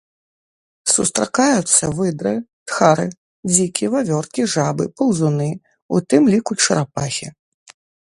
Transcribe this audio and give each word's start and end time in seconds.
Сустракаюцца 0.93 1.83
выдры, 1.99 2.31
тхары, 2.71 3.07
дзікі, 3.51 3.85
вавёркі, 3.97 4.41
жабы, 4.57 4.83
паўзуны, 4.99 5.49
у 5.95 6.05
тым 6.11 6.23
ліку 6.37 6.53
чарапахі. 6.67 7.27